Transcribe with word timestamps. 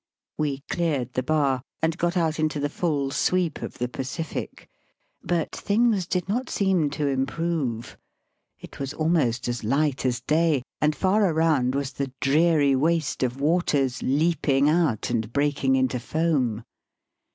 We 0.35 0.61
cleared 0.61 1.13
the 1.13 1.21
bar, 1.21 1.61
and 1.79 1.95
got 1.95 2.17
out 2.17 2.39
into 2.39 2.59
the 2.59 2.71
full 2.73 3.11
sweep 3.11 3.61
of 3.61 3.77
the 3.77 3.87
Pacific; 3.87 4.67
but 5.21 5.51
things 5.55 6.07
did 6.07 6.27
not 6.27 6.49
seem 6.49 6.89
to 6.97 7.05
improve. 7.05 7.97
It 8.57 8.79
was 8.79 8.95
almost 8.95 9.47
as 9.47 9.63
light 9.63 10.03
as 10.03 10.19
day, 10.19 10.63
and 10.81 10.95
far 10.95 11.23
around 11.31 11.75
was 11.75 11.91
the 11.93 12.11
dreary 12.19 12.75
waste 12.75 13.21
of 13.21 13.39
waters 13.39 14.01
leaping 14.01 14.67
out 14.67 15.11
and 15.11 15.31
breaking 15.31 15.75
into 15.75 15.99
foam. 15.99 16.63